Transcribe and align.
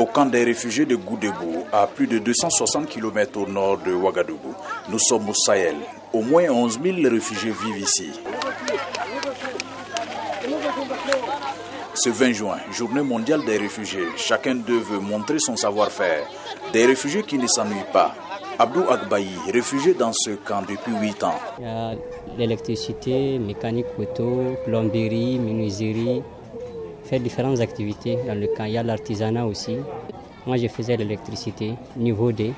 Au 0.00 0.06
camp 0.06 0.24
des 0.24 0.44
réfugiés 0.44 0.86
de 0.86 0.96
Goudebou, 0.96 1.66
à 1.70 1.86
plus 1.86 2.06
de 2.06 2.18
260 2.18 2.88
km 2.88 3.38
au 3.38 3.46
nord 3.46 3.76
de 3.84 3.92
Ouagadougou, 3.92 4.54
nous 4.88 4.98
sommes 4.98 5.28
au 5.28 5.34
Sahel. 5.34 5.76
Au 6.14 6.22
moins 6.22 6.48
11 6.48 6.80
000 6.82 6.96
réfugiés 7.12 7.52
vivent 7.52 7.82
ici. 7.82 8.10
Ce 11.92 12.08
20 12.08 12.32
juin, 12.32 12.56
journée 12.72 13.02
mondiale 13.02 13.44
des 13.44 13.58
réfugiés, 13.58 14.06
chacun 14.16 14.54
d'eux 14.54 14.78
veut 14.78 15.00
montrer 15.00 15.38
son 15.38 15.54
savoir-faire. 15.54 16.26
Des 16.72 16.86
réfugiés 16.86 17.22
qui 17.22 17.36
ne 17.36 17.46
s'ennuient 17.46 17.92
pas. 17.92 18.14
Abdou 18.58 18.84
Agbaï, 18.88 19.28
réfugié 19.52 19.92
dans 19.92 20.14
ce 20.14 20.30
camp 20.30 20.62
depuis 20.62 20.94
8 20.98 21.24
ans. 21.24 21.38
Il 21.58 21.64
y 21.66 21.68
a 21.68 21.92
l'électricité, 22.38 23.38
mécanique 23.38 23.98
auto, 23.98 24.56
plomberie, 24.64 25.38
menuiserie, 25.38 26.22
faire 27.10 27.20
différentes 27.20 27.60
activités 27.60 28.16
dans 28.26 28.38
le 28.38 28.46
camp. 28.56 28.64
Il 28.64 28.72
y 28.72 28.78
a 28.78 28.84
l'artisanat 28.84 29.44
aussi. 29.44 29.76
Moi, 30.46 30.56
je 30.56 30.68
faisais 30.68 30.96
l'électricité, 30.96 31.74
niveau 31.96 32.30
D. 32.30 32.52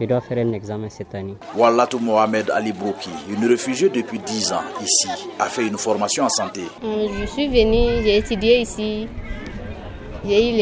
Je 0.00 0.06
dois 0.06 0.20
faire 0.20 0.38
un 0.44 0.52
examen 0.52 0.88
cette 0.90 1.14
année. 1.14 1.36
Wallatou 1.56 2.00
Mohamed 2.00 2.50
Ali 2.50 2.72
Broki, 2.72 3.10
une 3.30 3.46
réfugiée 3.46 3.88
depuis 3.88 4.18
10 4.18 4.52
ans 4.52 4.64
ici, 4.82 5.08
a 5.38 5.44
fait 5.44 5.64
une 5.68 5.78
formation 5.78 6.24
en 6.24 6.28
santé. 6.28 6.62
Euh, 6.82 7.06
je 7.20 7.26
suis 7.26 7.46
venue, 7.46 8.02
j'ai 8.02 8.16
étudié 8.16 8.60
ici. 8.62 9.06
J'ai 10.26 10.50
eu 10.50 10.56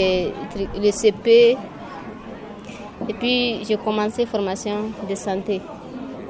le, 0.77 0.83
le 0.85 0.91
CP. 0.91 1.57
Et 3.09 3.15
puis, 3.15 3.65
j'ai 3.65 3.79
commencé 3.79 4.27
formation 4.27 4.91
de 5.09 5.15
santé. 5.15 5.63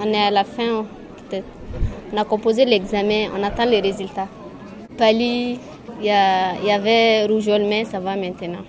On 0.01 0.05
est 0.07 0.23
à 0.23 0.31
la 0.31 0.45
fin, 0.45 0.87
peut-être. 1.29 1.47
On 2.13 2.17
a 2.17 2.25
composé 2.25 2.65
l'examen, 2.65 3.27
on 3.37 3.43
attend 3.43 3.65
les 3.65 3.81
résultats. 3.81 4.29
Pali, 4.97 5.59
il 6.03 6.07
y, 6.07 6.67
y, 6.67 6.73
avait 6.73 7.27
rougeole, 7.27 7.63
mais 7.69 7.85
ça 7.85 8.01
va 8.01 8.17
maintenant. 8.17 8.65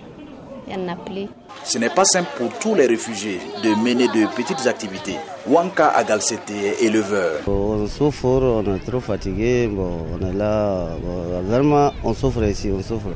Il 0.66 0.72
y 0.72 0.76
en 0.76 0.88
a 0.88 0.96
plus. 0.96 1.26
Ce 1.64 1.78
n'est 1.78 1.90
pas 1.90 2.04
simple 2.04 2.28
pour 2.36 2.50
tous 2.58 2.74
les 2.74 2.86
réfugiés 2.86 3.40
de 3.62 3.70
mener 3.82 4.06
de 4.08 4.26
petites 4.34 4.66
activités. 4.66 5.16
Wanka 5.46 5.88
Agalsete 5.88 6.50
est 6.50 6.84
éleveur. 6.84 7.40
On 7.46 7.86
souffre, 7.86 8.24
on 8.26 8.74
est 8.74 8.78
trop 8.86 9.00
fatigué, 9.00 9.68
bon, 9.70 10.06
on 10.14 10.26
est 10.26 10.32
là, 10.32 10.88
bon, 11.02 11.42
vraiment 11.48 11.90
on 12.02 12.14
souffre 12.14 12.44
ici, 12.44 12.70
on 12.72 12.82
souffre. 12.82 13.08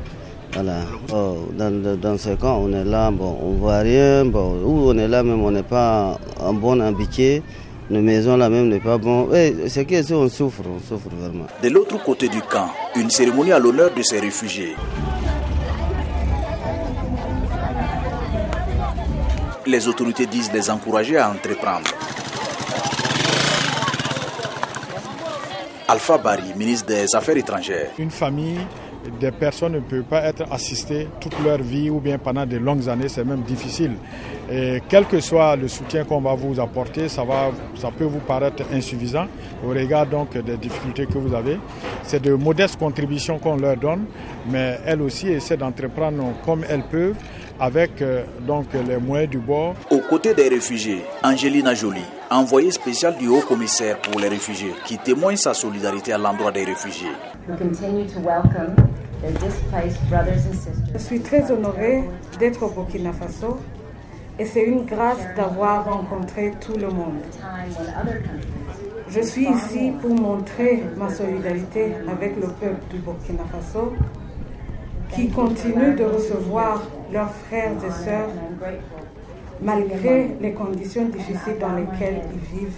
Voilà. 0.52 0.80
Oh, 1.12 1.48
dans, 1.56 1.96
dans, 1.96 2.18
ce 2.18 2.30
cas, 2.30 2.54
on 2.58 2.72
est 2.72 2.84
là, 2.84 3.10
bon, 3.10 3.38
on 3.42 3.52
voit 3.52 3.78
rien, 3.78 4.24
bon, 4.24 4.56
où 4.64 4.88
on 4.88 4.98
est 4.98 5.08
là 5.08 5.22
même, 5.22 5.42
on 5.44 5.50
n'est 5.50 5.62
pas 5.62 6.18
en 6.40 6.52
bon 6.54 6.80
habitué. 6.80 7.42
Nos 7.90 8.02
maisons 8.02 8.36
là 8.36 8.50
même 8.50 8.68
n'est 8.68 8.80
pas 8.80 8.98
bon. 8.98 9.30
C'est 9.68 9.86
que 9.86 10.12
on 10.12 10.28
souffre, 10.28 10.60
on 10.66 10.78
souffre 10.78 11.08
vraiment. 11.10 11.46
De 11.62 11.68
l'autre 11.70 12.02
côté 12.02 12.28
du 12.28 12.40
camp, 12.42 12.68
une 12.96 13.08
cérémonie 13.08 13.52
à 13.52 13.58
l'honneur 13.58 13.90
de 13.94 14.02
ces 14.02 14.20
réfugiés. 14.20 14.76
Les 19.66 19.88
autorités 19.88 20.26
disent 20.26 20.52
les 20.52 20.68
encourager 20.70 21.16
à 21.16 21.30
entreprendre. 21.30 21.90
Alpha 25.88 26.18
Bari, 26.18 26.52
ministre 26.56 26.86
des 26.86 27.06
Affaires 27.14 27.38
étrangères. 27.38 27.90
Une 27.98 28.10
famille 28.10 28.60
des 29.20 29.30
personnes 29.30 29.72
ne 29.72 29.80
peuvent 29.80 30.02
pas 30.02 30.22
être 30.24 30.44
assistées 30.50 31.08
toute 31.20 31.38
leur 31.44 31.58
vie 31.58 31.90
ou 31.90 32.00
bien 32.00 32.18
pendant 32.18 32.46
de 32.46 32.56
longues 32.56 32.88
années, 32.88 33.08
c'est 33.08 33.24
même 33.24 33.42
difficile. 33.42 33.92
Et 34.50 34.82
quel 34.88 35.04
que 35.06 35.20
soit 35.20 35.56
le 35.56 35.68
soutien 35.68 36.04
qu'on 36.04 36.20
va 36.20 36.34
vous 36.34 36.58
apporter, 36.58 37.08
ça, 37.08 37.22
va, 37.24 37.50
ça 37.74 37.90
peut 37.90 38.04
vous 38.04 38.20
paraître 38.20 38.62
insuffisant 38.72 39.26
au 39.64 39.68
regard 39.70 40.06
donc 40.06 40.36
des 40.38 40.56
difficultés 40.56 41.06
que 41.06 41.18
vous 41.18 41.34
avez. 41.34 41.58
C'est 42.02 42.22
de 42.22 42.32
modestes 42.34 42.78
contributions 42.78 43.38
qu'on 43.38 43.56
leur 43.56 43.76
donne, 43.76 44.04
mais 44.50 44.78
elles 44.86 45.02
aussi 45.02 45.28
essaient 45.28 45.56
d'entreprendre 45.56 46.24
comme 46.44 46.64
elles 46.68 46.84
peuvent 46.90 47.16
avec 47.60 48.00
euh, 48.02 48.24
donc 48.46 48.66
les 48.86 48.96
moyens 48.98 49.30
du 49.30 49.38
bord. 49.38 49.74
Aux 49.90 49.98
côtés 50.00 50.34
des 50.34 50.48
réfugiés, 50.48 51.04
Angelina 51.22 51.74
Jolie, 51.74 52.00
envoyée 52.30 52.70
spéciale 52.70 53.16
du 53.18 53.28
haut 53.28 53.40
commissaire 53.40 53.98
pour 54.00 54.20
les 54.20 54.28
réfugiés, 54.28 54.74
qui 54.84 54.98
témoigne 54.98 55.36
sa 55.36 55.54
solidarité 55.54 56.12
à 56.12 56.18
l'endroit 56.18 56.52
des 56.52 56.64
réfugiés. 56.64 57.08
Je 60.92 60.98
suis 60.98 61.20
très 61.20 61.50
honorée 61.50 62.04
d'être 62.38 62.62
au 62.62 62.68
Burkina 62.68 63.12
Faso 63.12 63.58
et 64.38 64.44
c'est 64.46 64.64
une 64.64 64.84
grâce 64.84 65.18
d'avoir 65.36 65.84
rencontré 65.84 66.52
tout 66.60 66.76
le 66.76 66.88
monde. 66.88 67.20
Je 69.08 69.20
suis 69.20 69.48
ici 69.48 69.92
pour 70.00 70.14
montrer 70.14 70.84
ma 70.96 71.08
solidarité 71.08 71.94
avec 72.08 72.36
le 72.36 72.48
peuple 72.48 72.82
du 72.90 72.98
Burkina 72.98 73.44
Faso 73.50 73.92
qui 75.14 75.30
continue 75.30 75.94
de 75.94 76.04
recevoir 76.04 76.82
leurs 77.12 77.32
frères 77.32 77.72
et 77.72 78.04
sœurs 78.04 78.28
malgré 79.60 80.36
les 80.40 80.52
conditions 80.52 81.06
difficiles 81.08 81.58
dans 81.60 81.72
lesquelles 81.74 82.20
ils 82.32 82.58
vivent, 82.58 82.76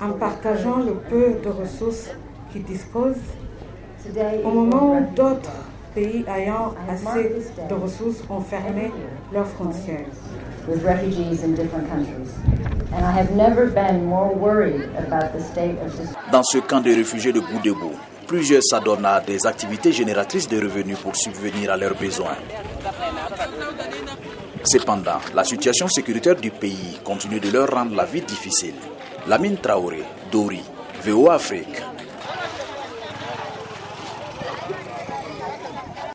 en 0.00 0.12
partageant 0.12 0.78
le 0.78 0.94
peu 0.94 1.36
de 1.42 1.48
ressources 1.48 2.10
qu'ils 2.52 2.64
disposent, 2.64 3.16
au 4.44 4.50
moment 4.50 4.96
où 4.96 5.14
d'autres 5.14 5.50
pays 5.94 6.24
ayant 6.28 6.74
assez 6.88 7.32
de 7.68 7.74
ressources 7.74 8.22
ont 8.28 8.40
fermé 8.40 8.90
leurs 9.32 9.46
frontières. 9.46 10.06
Dans 16.32 16.42
ce 16.42 16.58
camp 16.58 16.80
de 16.80 16.94
réfugiés 16.94 17.32
de 17.32 17.40
Goudébou, 17.40 17.92
plusieurs 18.26 18.62
s'adonnent 18.62 19.04
à 19.04 19.20
des 19.20 19.46
activités 19.46 19.92
génératrices 19.92 20.48
de 20.48 20.56
revenus 20.56 20.98
pour 20.98 21.14
subvenir 21.14 21.72
à 21.72 21.76
leurs 21.76 21.94
besoins. 21.94 22.36
Cependant, 24.64 25.20
la 25.34 25.44
situation 25.44 25.86
sécuritaire 25.88 26.36
du 26.36 26.50
pays 26.50 26.98
continue 27.04 27.40
de 27.40 27.50
leur 27.50 27.68
rendre 27.68 27.94
la 27.94 28.06
vie 28.06 28.22
difficile. 28.22 28.74
Lamine 29.26 29.58
Traoré, 29.58 30.02
Dori, 30.32 30.62
VO 31.04 31.30
Afrique. 31.30 31.82